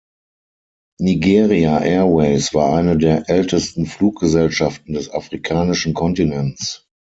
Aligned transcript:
Nigeria 0.99 1.79
Airways 1.79 2.55
war 2.55 2.73
eine 2.73 2.97
der 2.97 3.29
ältesten 3.29 3.85
Fluggesellschaften 3.85 4.93
des 4.93 5.11
afrikanischen 5.11 5.93
Kontinents. 5.93 6.87